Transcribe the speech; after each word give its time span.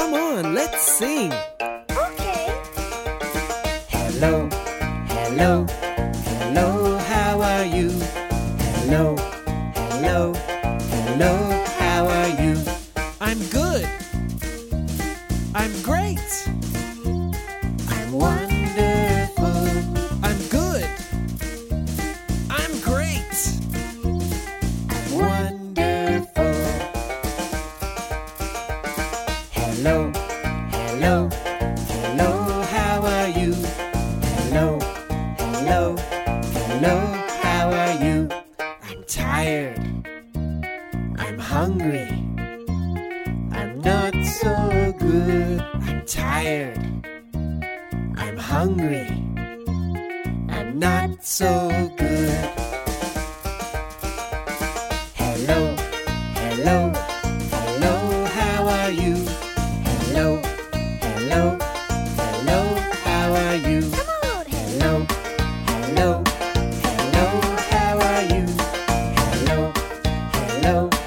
on, 0.00 0.54
let's 0.54 0.80
sing. 0.80 1.32
Okay. 1.90 2.46
Hello, 3.88 4.48
hello, 5.08 5.66
hello, 6.24 6.98
how 6.98 7.40
are 7.40 7.64
you? 7.64 7.90
Hello, 8.80 9.16
hello, 9.74 10.32
hello, 10.90 11.64
how 11.78 12.06
are 12.06 12.42
you? 12.42 12.56
I'm 13.20 13.38
good. 13.48 13.86
I'm 15.54 15.82
great. 15.82 16.18
Hello, 29.72 30.10
hello, 30.72 31.28
hello, 31.86 32.62
how 32.62 33.02
are 33.06 33.28
you? 33.28 33.54
Hello, 33.54 34.80
hello, 35.38 35.96
hello, 36.52 36.96
how 37.40 37.70
are 37.70 38.04
you? 38.04 38.28
I'm 38.82 39.04
tired. 39.04 39.78
I'm 41.18 41.38
hungry. 41.38 42.10
I'm 43.52 43.80
not 43.80 44.12
so 44.24 44.92
good. 44.98 45.60
I'm 45.60 46.04
tired. 46.04 46.76
I'm 48.16 48.36
hungry. 48.36 49.06
I'm 50.48 50.80
not 50.80 51.22
so 51.24 51.70
good. 51.96 52.50
Hello, 55.14 55.76
hello, 56.34 56.92
hello. 70.62 70.99